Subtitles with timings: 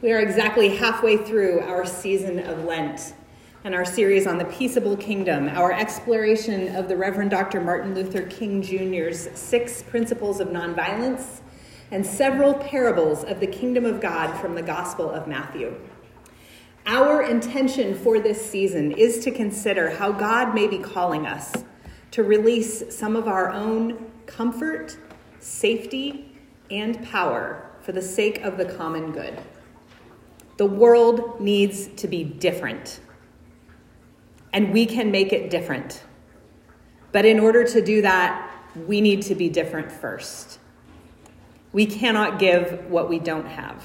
[0.00, 3.14] We are exactly halfway through our season of Lent
[3.64, 7.60] and our series on the peaceable kingdom, our exploration of the Reverend Dr.
[7.60, 11.40] Martin Luther King Jr.'s six principles of nonviolence
[11.90, 15.74] and several parables of the kingdom of God from the Gospel of Matthew.
[16.86, 21.64] Our intention for this season is to consider how God may be calling us
[22.12, 24.96] to release some of our own comfort,
[25.40, 26.38] safety,
[26.70, 29.42] and power for the sake of the common good.
[30.58, 33.00] The world needs to be different.
[34.52, 36.02] And we can make it different.
[37.12, 38.50] But in order to do that,
[38.86, 40.58] we need to be different first.
[41.72, 43.84] We cannot give what we don't have.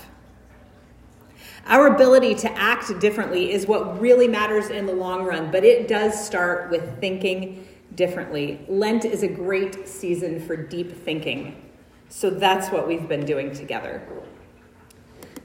[1.67, 5.87] Our ability to act differently is what really matters in the long run, but it
[5.87, 8.65] does start with thinking differently.
[8.67, 11.71] Lent is a great season for deep thinking.
[12.09, 14.01] So that's what we've been doing together.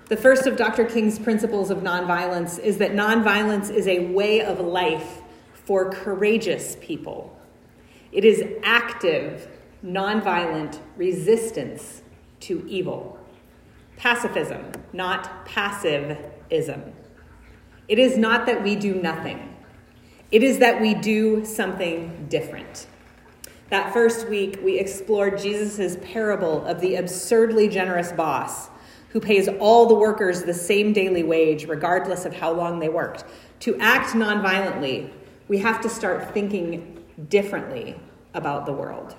[0.09, 0.87] The first of Dr.
[0.87, 5.20] King's principles of nonviolence is that nonviolence is a way of life
[5.53, 7.39] for courageous people.
[8.11, 9.48] It is active,
[9.84, 12.01] nonviolent resistance
[12.41, 13.19] to evil.
[13.98, 16.92] Pacifism, not passivism.
[17.86, 19.56] It is not that we do nothing,
[20.31, 22.86] it is that we do something different.
[23.69, 28.70] That first week, we explored Jesus' parable of the absurdly generous boss
[29.11, 33.25] who pays all the workers the same daily wage, regardless of how long they worked.
[33.61, 35.11] To act nonviolently,
[35.48, 37.98] we have to start thinking differently
[38.34, 39.17] about the world.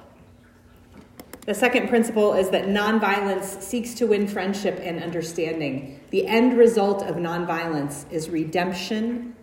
[1.46, 6.00] The second principle is that nonviolence seeks to win friendship and understanding.
[6.12, 9.36] The end result of nonviolence is redemption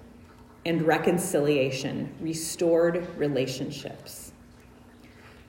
[0.65, 4.26] and reconciliation, restored relationships.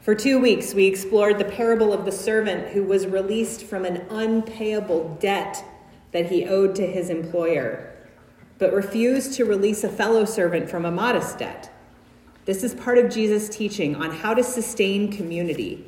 [0.07, 4.05] For two weeks, we explored the parable of the servant who was released from an
[4.09, 5.65] unpayable debt
[6.13, 7.93] that he owed to his employer,
[8.57, 11.69] but refused to release a fellow servant from a modest debt.
[12.45, 15.85] This is part of Jesus' teaching on how to sustain community,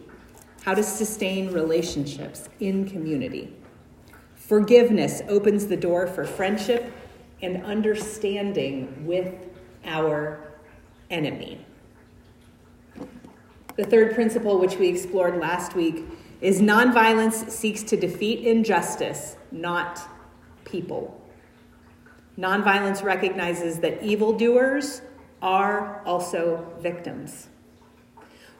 [0.65, 3.55] how to sustain relationships in community.
[4.35, 6.91] Forgiveness opens the door for friendship
[7.41, 9.33] and understanding with
[9.85, 10.55] our
[11.09, 11.65] enemy.
[13.79, 16.03] The third principle, which we explored last week,
[16.41, 20.01] is nonviolence seeks to defeat injustice, not
[20.65, 21.17] people.
[22.37, 25.01] Nonviolence recognizes that evildoers
[25.41, 27.47] are also victims.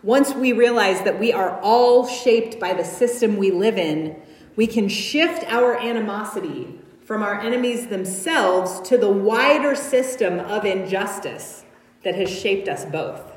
[0.04, 4.16] Once we realize that we are all shaped by the system we live in,
[4.56, 11.66] we can shift our animosity from our enemies themselves to the wider system of injustice
[12.06, 13.29] that has shaped us both.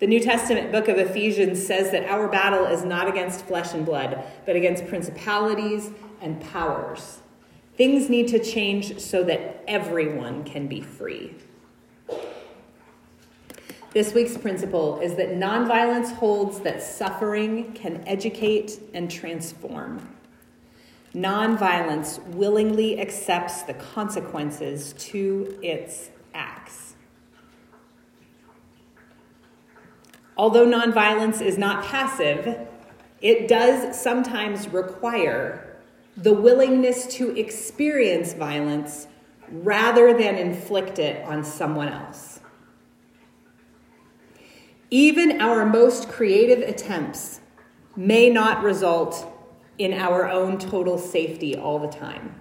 [0.00, 3.84] The New Testament book of Ephesians says that our battle is not against flesh and
[3.84, 5.90] blood, but against principalities
[6.22, 7.18] and powers.
[7.76, 11.34] Things need to change so that everyone can be free.
[13.92, 20.16] This week's principle is that nonviolence holds that suffering can educate and transform.
[21.14, 26.89] Nonviolence willingly accepts the consequences to its acts.
[30.36, 32.66] Although nonviolence is not passive,
[33.20, 35.76] it does sometimes require
[36.16, 39.06] the willingness to experience violence
[39.50, 42.40] rather than inflict it on someone else.
[44.90, 47.40] Even our most creative attempts
[47.96, 49.26] may not result
[49.78, 52.34] in our own total safety all the time.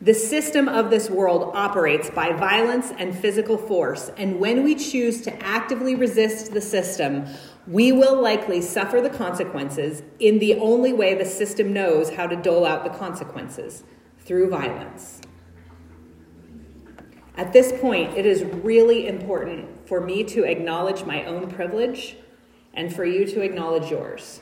[0.00, 5.22] The system of this world operates by violence and physical force, and when we choose
[5.22, 7.26] to actively resist the system,
[7.66, 12.36] we will likely suffer the consequences in the only way the system knows how to
[12.36, 13.84] dole out the consequences
[14.18, 15.20] through violence.
[17.36, 22.16] At this point, it is really important for me to acknowledge my own privilege
[22.74, 24.40] and for you to acknowledge yours.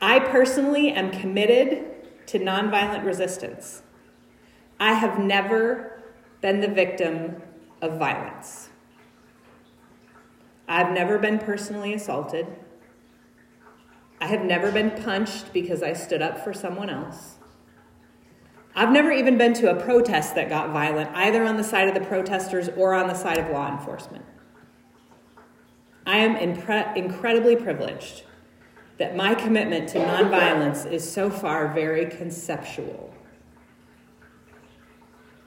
[0.00, 3.82] I personally am committed to nonviolent resistance.
[4.80, 6.02] I have never
[6.40, 7.42] been the victim
[7.82, 8.70] of violence.
[10.66, 12.46] I've never been personally assaulted.
[14.22, 17.36] I have never been punched because I stood up for someone else.
[18.74, 21.94] I've never even been to a protest that got violent, either on the side of
[21.94, 24.24] the protesters or on the side of law enforcement.
[26.06, 28.22] I am impre- incredibly privileged
[28.98, 33.12] that my commitment to nonviolence is so far very conceptual.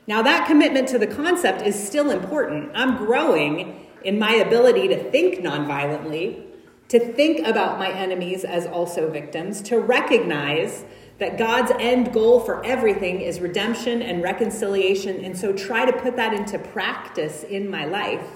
[0.05, 2.71] Now, that commitment to the concept is still important.
[2.75, 6.43] I'm growing in my ability to think nonviolently,
[6.89, 10.83] to think about my enemies as also victims, to recognize
[11.19, 16.17] that God's end goal for everything is redemption and reconciliation, and so try to put
[16.17, 18.27] that into practice in my life.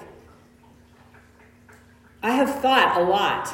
[2.24, 3.54] I have thought a lot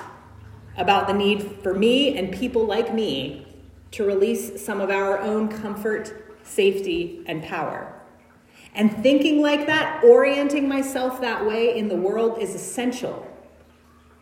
[0.78, 3.48] about the need for me and people like me
[3.92, 7.93] to release some of our own comfort, safety, and power.
[8.76, 13.28] And thinking like that, orienting myself that way in the world is essential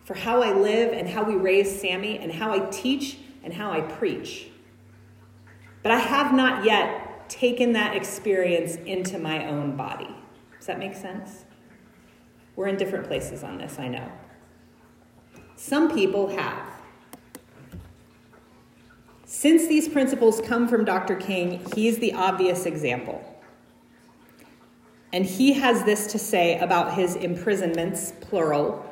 [0.04, 3.72] for how I live and how we raise Sammy and how I teach and how
[3.72, 4.48] I preach.
[5.84, 10.14] But I have not yet taken that experience into my own body.
[10.58, 11.46] Does that make sense?
[12.56, 14.12] We're in different places on this, I know.
[15.56, 16.68] Some people have.
[19.26, 21.16] Since these principles come from Dr.
[21.16, 23.24] King, he's the obvious example.
[25.14, 28.86] And he has this to say about his imprisonments, plural,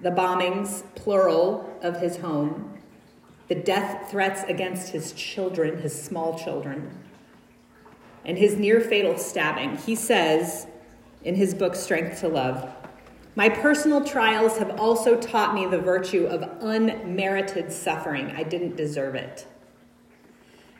[0.00, 2.78] the bombings, plural, of his home,
[3.48, 6.98] the death threats against his children, his small children,
[8.24, 9.76] and his near fatal stabbing.
[9.76, 10.66] He says
[11.22, 12.74] in his book, Strength to Love,
[13.36, 18.32] my personal trials have also taught me the virtue of unmerited suffering.
[18.36, 19.46] I didn't deserve it.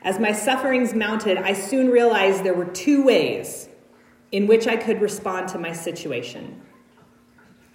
[0.03, 3.69] As my sufferings mounted, I soon realized there were two ways
[4.35, 6.61] in which I could respond to my situation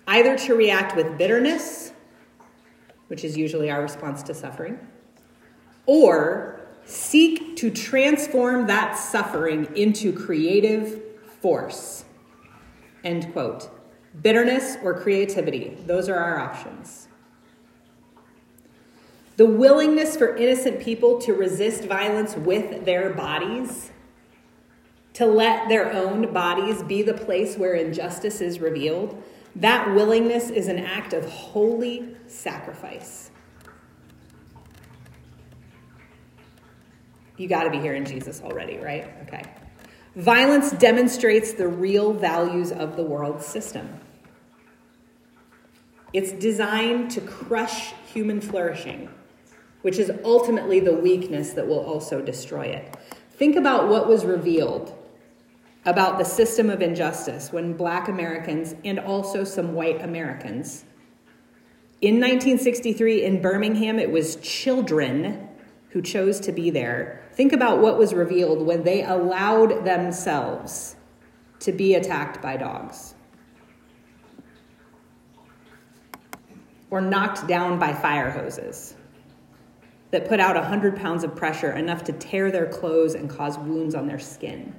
[0.09, 1.94] either to react with bitterness,
[3.07, 4.79] which is usually our response to suffering,
[5.85, 11.01] or seek to transform that suffering into creative
[11.39, 12.03] force.
[13.03, 13.69] End quote.
[14.21, 17.07] Bitterness or creativity, those are our options.
[19.38, 23.91] The willingness for innocent people to resist violence with their bodies
[25.19, 29.21] to let their own bodies be the place where injustice is revealed,
[29.54, 33.30] that willingness is an act of holy sacrifice.
[37.36, 39.12] You got to be hearing Jesus already, right?
[39.24, 39.44] Okay.
[40.16, 44.00] Violence demonstrates the real values of the world system.
[46.13, 49.10] It's designed to crush human flourishing,
[49.81, 52.95] which is ultimately the weakness that will also destroy it.
[53.31, 54.95] Think about what was revealed
[55.85, 60.83] about the system of injustice when black Americans and also some white Americans.
[62.01, 65.47] In 1963 in Birmingham, it was children
[65.89, 67.27] who chose to be there.
[67.33, 70.95] Think about what was revealed when they allowed themselves
[71.59, 73.15] to be attacked by dogs
[76.89, 78.95] or knocked down by fire hoses
[80.11, 83.93] that put out 100 pounds of pressure, enough to tear their clothes and cause wounds
[83.93, 84.73] on their skin.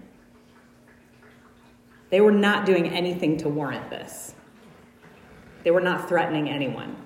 [2.10, 4.34] They were not doing anything to warrant this.
[5.62, 6.96] They were not threatening anyone.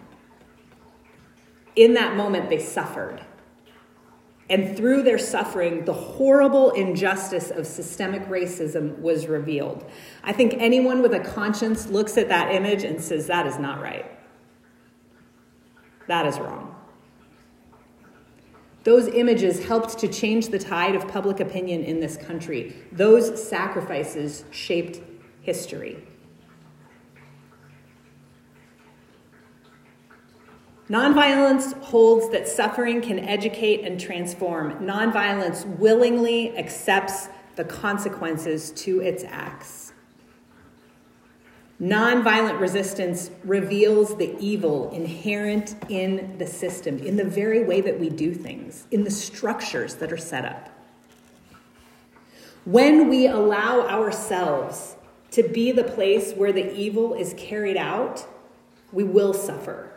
[1.77, 3.21] In that moment, they suffered.
[4.49, 9.85] And through their suffering, the horrible injustice of systemic racism was revealed.
[10.23, 13.81] I think anyone with a conscience looks at that image and says, that is not
[13.81, 14.07] right.
[16.09, 16.74] That is wrong.
[18.85, 22.77] Those images helped to change the tide of public opinion in this country.
[22.93, 25.01] Those sacrifices shaped
[25.41, 26.07] history.
[30.91, 34.75] Nonviolence holds that suffering can educate and transform.
[34.85, 39.84] Nonviolence willingly accepts the consequences to its acts.
[41.81, 48.09] Nonviolent resistance reveals the evil inherent in the system, in the very way that we
[48.09, 50.71] do things, in the structures that are set up.
[52.65, 54.97] When we allow ourselves
[55.33, 58.25] to be the place where the evil is carried out,
[58.93, 59.91] we will suffer.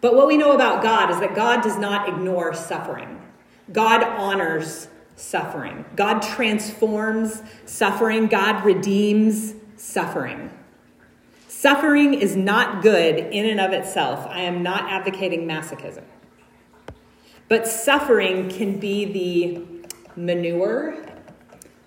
[0.00, 3.20] But what we know about God is that God does not ignore suffering.
[3.70, 4.88] God honors
[5.20, 5.84] suffering.
[5.96, 8.26] God transforms suffering.
[8.26, 10.50] God redeems suffering.
[11.46, 14.26] Suffering is not good in and of itself.
[14.26, 16.04] I am not advocating masochism.
[17.48, 21.04] But suffering can be the manure,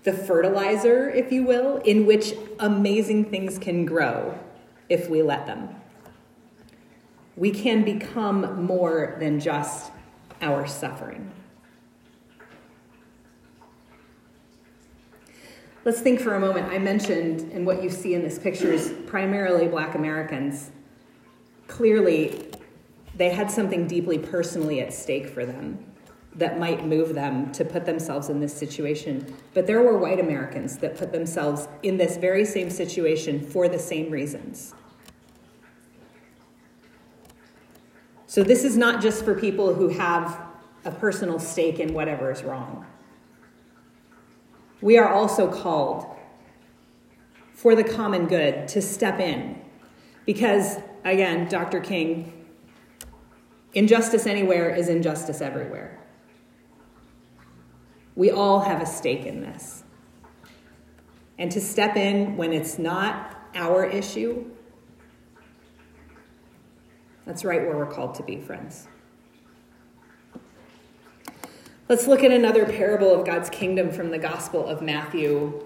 [0.04, 4.38] the fertilizer, if you will, in which amazing things can grow
[4.90, 5.70] if we let them.
[7.36, 9.92] We can become more than just
[10.42, 11.32] our suffering.
[15.86, 16.72] Let's think for a moment.
[16.72, 20.72] I mentioned, and what you see in this picture is primarily black Americans.
[21.68, 22.52] Clearly,
[23.16, 25.86] they had something deeply personally at stake for them
[26.36, 29.36] that might move them to put themselves in this situation.
[29.54, 33.78] But there were white Americans that put themselves in this very same situation for the
[33.78, 34.74] same reasons.
[38.26, 40.42] So this is not just for people who have
[40.86, 42.86] a personal stake in whatever is wrong.
[44.84, 46.06] We are also called
[47.54, 49.62] for the common good to step in.
[50.26, 50.76] Because,
[51.06, 51.80] again, Dr.
[51.80, 52.46] King,
[53.74, 56.02] injustice anywhere is injustice everywhere.
[58.18, 59.86] We all have a stake in this.
[61.38, 64.52] And to step in when it's not our issue,
[67.26, 68.90] that's right where we're called to be, friends.
[71.90, 75.66] Let's look at another parable of God's kingdom from the Gospel of Matthew,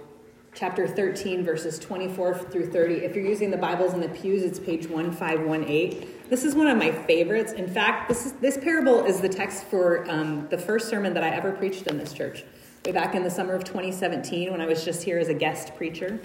[0.55, 2.95] chapter 13, verses 24 through 30.
[2.95, 6.09] If you're using the Bibles in the pews, it's page 1518.
[6.27, 7.53] This is one of my favorites.
[7.53, 11.23] In fact, this, is, this parable is the text for um, the first sermon that
[11.23, 12.43] I ever preached in this church,
[12.83, 15.75] way back in the summer of 2017 when I was just here as a guest
[15.75, 16.19] preacher.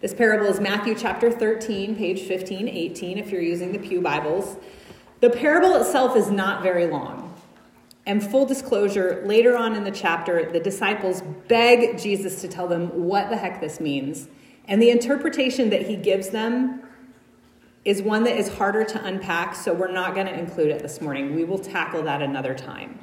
[0.00, 4.58] This parable is Matthew chapter 13, page 1518, if you're using the Pew Bibles.
[5.18, 7.19] The parable itself is not very long.
[8.10, 12.88] And full disclosure, later on in the chapter, the disciples beg Jesus to tell them
[13.04, 14.26] what the heck this means.
[14.66, 16.82] And the interpretation that he gives them
[17.84, 21.00] is one that is harder to unpack, so we're not going to include it this
[21.00, 21.36] morning.
[21.36, 22.98] We will tackle that another time.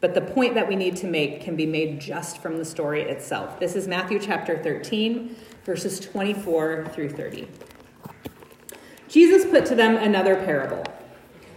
[0.00, 3.02] But the point that we need to make can be made just from the story
[3.02, 3.58] itself.
[3.58, 5.34] This is Matthew chapter 13,
[5.64, 7.48] verses 24 through 30.
[9.08, 10.84] Jesus put to them another parable.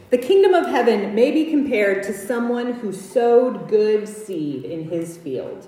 [0.09, 5.17] The kingdom of heaven may be compared to someone who sowed good seed in his
[5.17, 5.67] field.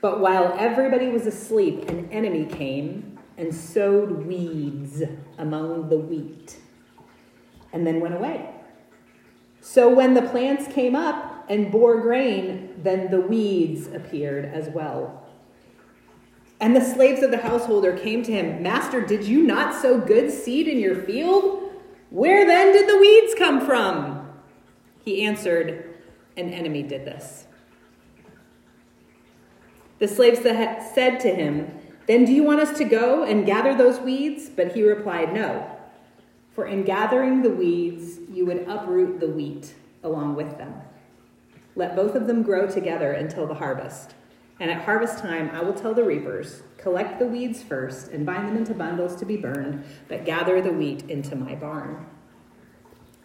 [0.00, 5.02] But while everybody was asleep, an enemy came and sowed weeds
[5.38, 6.58] among the wheat
[7.72, 8.50] and then went away.
[9.60, 15.26] So when the plants came up, and bore grain, then the weeds appeared as well.
[16.60, 20.30] And the slaves of the householder came to him, Master, did you not sow good
[20.30, 21.59] seed in your field?
[22.10, 24.28] Where then did the weeds come from?
[25.04, 25.94] He answered,
[26.36, 27.46] An enemy did this.
[30.00, 31.70] The slaves said to him,
[32.06, 34.48] Then do you want us to go and gather those weeds?
[34.48, 35.76] But he replied, No.
[36.54, 40.74] For in gathering the weeds, you would uproot the wheat along with them.
[41.76, 44.14] Let both of them grow together until the harvest.
[44.60, 48.46] And at harvest time, I will tell the reapers collect the weeds first and bind
[48.46, 52.06] them into bundles to be burned, but gather the wheat into my barn.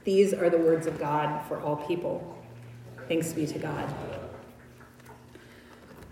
[0.05, 2.37] These are the words of God for all people.
[3.07, 3.85] Thanks be to God.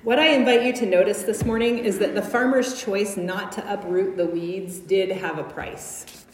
[0.03, 3.73] What I invite you to notice this morning is that the farmer's choice not to
[3.73, 6.25] uproot the weeds did have a price.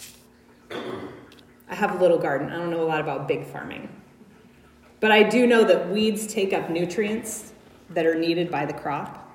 [0.71, 2.49] I have a little garden.
[2.49, 3.89] I don't know a lot about big farming.
[4.99, 7.53] But I do know that weeds take up nutrients
[7.91, 9.25] that are needed by the crop.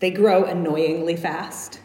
[0.00, 1.80] They grow annoyingly fast.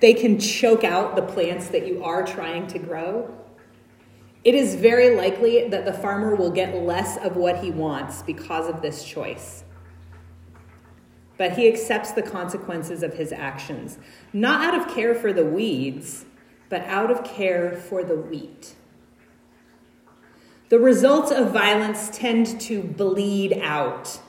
[0.00, 3.34] They can choke out the plants that you are trying to grow.
[4.44, 8.68] It is very likely that the farmer will get less of what he wants because
[8.68, 9.64] of this choice.
[11.36, 13.98] But he accepts the consequences of his actions,
[14.32, 16.24] not out of care for the weeds,
[16.68, 18.74] but out of care for the wheat.
[20.68, 24.20] The results of violence tend to bleed out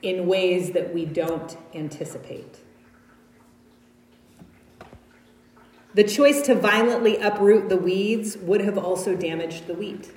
[0.00, 2.60] in ways that we don't anticipate.
[5.94, 10.10] The choice to violently uproot the weeds would have also damaged the wheat.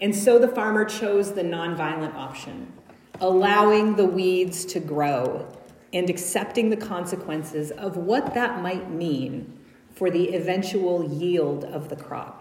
[0.00, 2.72] And so the farmer chose the nonviolent option,
[3.20, 5.48] allowing the weeds to grow
[5.92, 9.58] and accepting the consequences of what that might mean
[9.92, 12.39] for the eventual yield of the crop.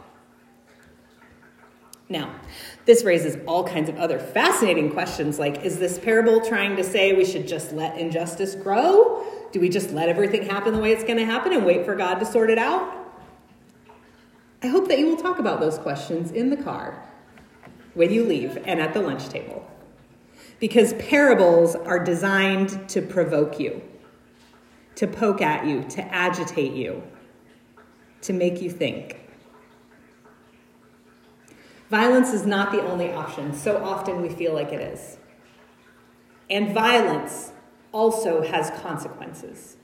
[2.11, 2.33] Now,
[2.85, 7.13] this raises all kinds of other fascinating questions like is this parable trying to say
[7.13, 9.23] we should just let injustice grow?
[9.51, 11.95] Do we just let everything happen the way it's going to happen and wait for
[11.95, 12.95] God to sort it out?
[14.63, 17.07] I hope that you will talk about those questions in the car
[17.93, 19.65] when you leave and at the lunch table.
[20.59, 23.81] Because parables are designed to provoke you,
[24.95, 27.03] to poke at you, to agitate you,
[28.21, 29.28] to make you think.
[31.89, 33.53] Violence is not the only option.
[33.53, 35.17] So often we feel like it is.
[36.50, 37.51] And violence
[37.91, 39.77] also has consequences.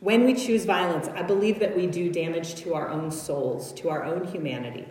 [0.00, 3.88] When we choose violence, I believe that we do damage to our own souls, to
[3.88, 4.86] our own humanity.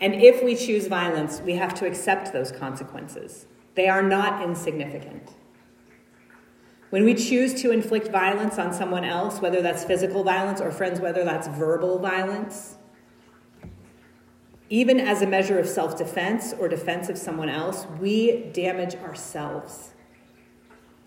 [0.00, 3.46] And if we choose violence, we have to accept those consequences.
[3.74, 5.30] They are not insignificant.
[6.90, 11.00] When we choose to inflict violence on someone else, whether that's physical violence or friends,
[11.00, 12.76] whether that's verbal violence,
[14.68, 19.92] even as a measure of self defense or defense of someone else, we damage ourselves.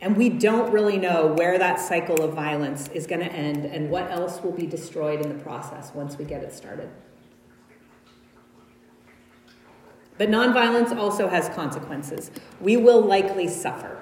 [0.01, 3.89] And we don't really know where that cycle of violence is going to end and
[3.89, 6.89] what else will be destroyed in the process once we get it started.
[10.17, 12.31] But nonviolence also has consequences.
[12.61, 13.97] We will likely suffer.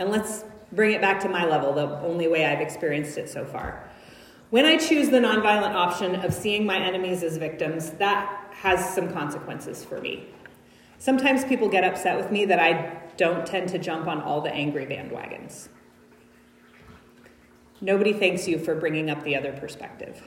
[0.00, 3.44] And let's bring it back to my level, the only way I've experienced it so
[3.44, 3.88] far.
[4.52, 9.10] When I choose the nonviolent option of seeing my enemies as victims, that has some
[9.10, 10.26] consequences for me.
[10.98, 14.52] Sometimes people get upset with me that I don't tend to jump on all the
[14.52, 15.68] angry bandwagons.
[17.80, 20.22] Nobody thanks you for bringing up the other perspective.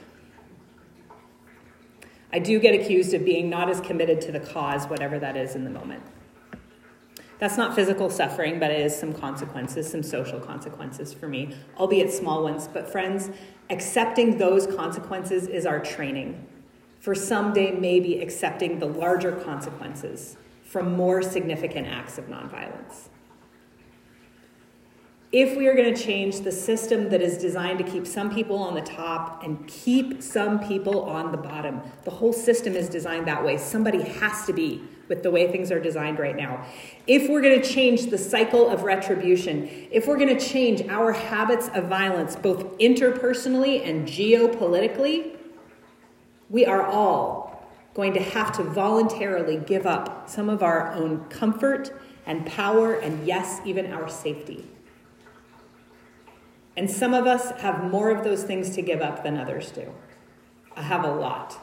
[2.32, 5.54] I do get accused of being not as committed to the cause, whatever that is
[5.54, 6.02] in the moment.
[7.38, 12.10] That's not physical suffering, but it is some consequences, some social consequences for me, albeit
[12.10, 12.66] small ones.
[12.66, 13.30] But, friends,
[13.68, 16.46] accepting those consequences is our training.
[17.00, 23.08] For someday, maybe accepting the larger consequences from more significant acts of nonviolence.
[25.32, 28.56] If we are going to change the system that is designed to keep some people
[28.56, 33.26] on the top and keep some people on the bottom, the whole system is designed
[33.26, 33.58] that way.
[33.58, 36.66] Somebody has to be with the way things are designed right now.
[37.06, 41.12] If we're going to change the cycle of retribution, if we're going to change our
[41.12, 45.36] habits of violence, both interpersonally and geopolitically,
[46.50, 51.98] we are all going to have to voluntarily give up some of our own comfort
[52.26, 54.64] and power, and yes, even our safety.
[56.76, 59.92] And some of us have more of those things to give up than others do.
[60.76, 61.58] I have a lot.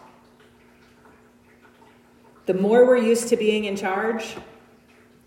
[2.46, 4.36] The more we're used to being in charge,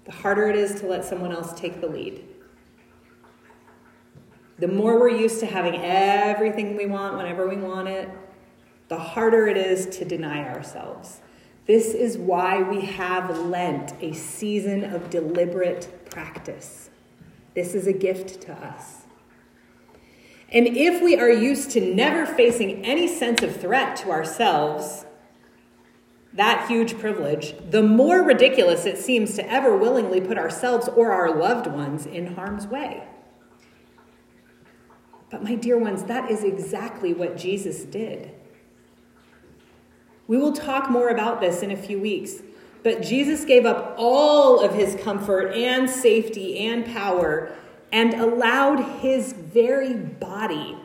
[0.04, 2.23] the harder it is to let someone else take the lead.
[4.58, 8.08] The more we're used to having everything we want whenever we want it,
[8.88, 11.20] the harder it is to deny ourselves.
[11.66, 16.90] This is why we have Lent, a season of deliberate practice.
[17.54, 19.04] This is a gift to us.
[20.50, 25.06] And if we are used to never facing any sense of threat to ourselves,
[26.37, 31.35] that huge privilege, the more ridiculous it seems to ever willingly put ourselves or our
[31.35, 33.03] loved ones in harm's way.
[35.31, 38.33] But, my dear ones, that is exactly what Jesus did.
[40.29, 42.42] We will talk more about this in a few weeks,
[42.83, 47.51] but Jesus gave up all of his comfort and safety and power
[47.90, 50.77] and allowed his very body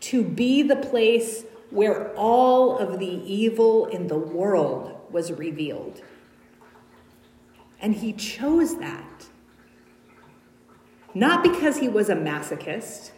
[0.00, 6.02] to be the place where all of the evil in the world was revealed.
[7.80, 9.26] And he chose that.
[11.14, 13.12] Not because he was a masochist,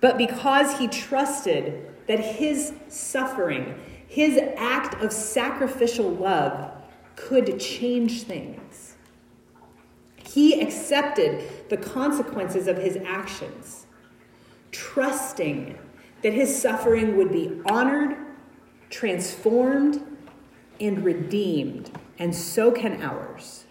[0.00, 6.72] but because he trusted that his suffering, his act of sacrificial love,
[7.16, 8.96] could change things.
[10.16, 13.86] He accepted the consequences of his actions,
[14.70, 15.78] trusting
[16.26, 18.16] that his suffering would be honored,
[18.90, 20.04] transformed,
[20.80, 23.64] and redeemed, and so can ours.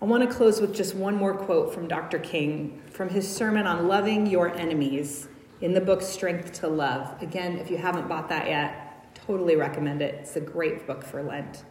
[0.00, 2.20] I want to close with just one more quote from Dr.
[2.20, 5.26] King from his sermon on loving your enemies
[5.60, 7.20] in the book Strength to Love.
[7.20, 10.14] Again, if you haven't bought that yet, totally recommend it.
[10.20, 11.64] It's a great book for Lent.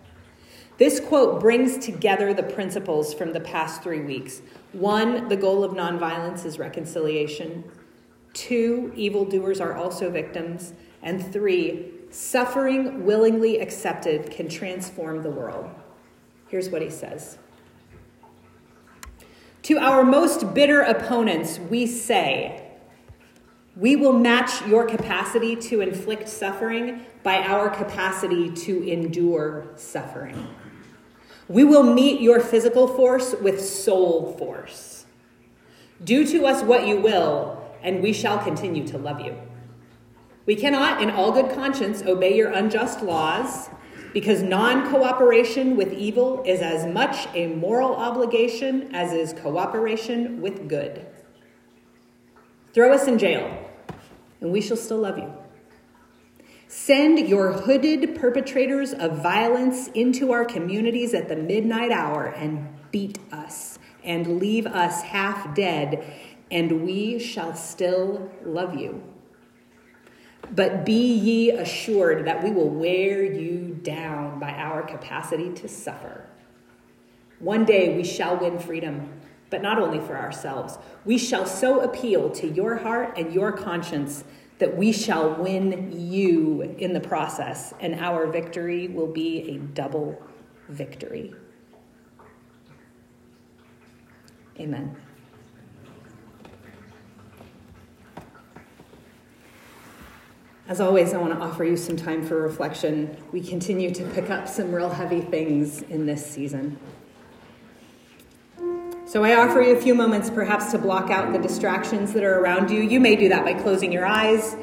[0.78, 4.42] This quote brings together the principles from the past three weeks.
[4.74, 7.64] One, the goal of nonviolence is reconciliation.
[8.34, 10.74] Two, evildoers are also victims.
[11.02, 15.70] And three, suffering willingly accepted can transform the world.
[16.48, 17.38] Here's what he says
[19.64, 22.60] To our most bitter opponents, we say,
[23.76, 30.48] we will match your capacity to inflict suffering by our capacity to endure suffering.
[31.48, 35.06] We will meet your physical force with soul force.
[36.04, 39.38] Do to us what you will, and we shall continue to love you.
[40.46, 43.70] We cannot, in all good conscience, obey your unjust laws
[44.14, 50.68] because non cooperation with evil is as much a moral obligation as is cooperation with
[50.68, 51.06] good.
[52.74, 53.70] Throw us in jail,
[54.42, 55.32] and we shall still love you.
[56.68, 63.20] Send your hooded perpetrators of violence into our communities at the midnight hour and beat
[63.32, 66.04] us and leave us half dead
[66.54, 69.02] and we shall still love you.
[70.52, 76.30] But be ye assured that we will wear you down by our capacity to suffer.
[77.40, 80.78] One day we shall win freedom, but not only for ourselves.
[81.06, 84.24] We shall so appeal to your heart and your conscience
[84.60, 90.22] that we shall win you in the process, and our victory will be a double
[90.70, 91.34] victory.
[94.60, 94.96] Amen.
[100.66, 103.18] As always, I want to offer you some time for reflection.
[103.34, 106.80] We continue to pick up some real heavy things in this season.
[109.06, 112.40] So I offer you a few moments perhaps to block out the distractions that are
[112.40, 112.80] around you.
[112.80, 114.56] You may do that by closing your eyes.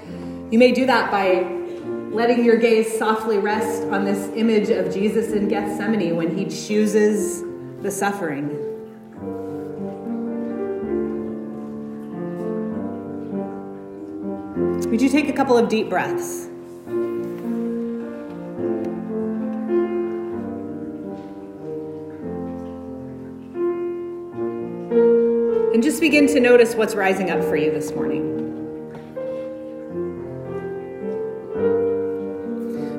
[0.50, 1.42] You may do that by
[2.10, 7.42] letting your gaze softly rest on this image of Jesus in Gethsemane when he chooses
[7.82, 8.69] the suffering.
[14.90, 16.46] Would you take a couple of deep breaths?
[25.72, 28.38] And just begin to notice what's rising up for you this morning.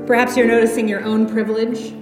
[0.07, 1.93] Perhaps you're noticing your own privilege.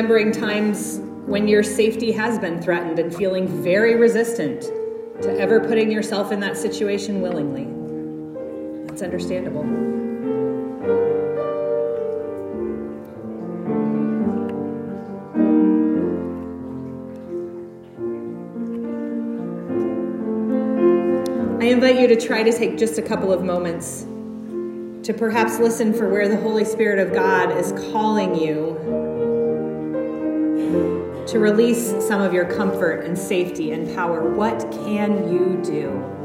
[0.00, 4.62] Remembering times when your safety has been threatened and feeling very resistant
[5.20, 7.66] to ever putting yourself in that situation willingly.
[8.86, 9.60] That's understandable.
[21.60, 24.06] I invite you to try to take just a couple of moments
[25.02, 28.69] to perhaps listen for where the Holy Spirit of God is calling you
[31.30, 34.34] to release some of your comfort and safety and power.
[34.34, 36.19] What can you do?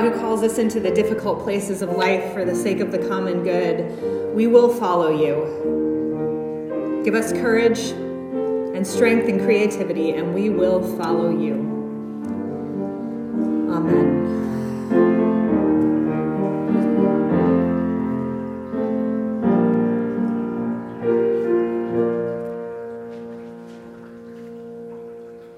[0.00, 3.06] God, who calls us into the difficult places of life for the sake of the
[3.06, 7.02] common good, we will follow you.
[7.04, 11.69] Give us courage and strength and creativity, and we will follow you.